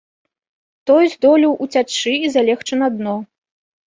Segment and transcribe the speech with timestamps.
[0.89, 3.15] Той здолеў уцячы і залегчы на дно.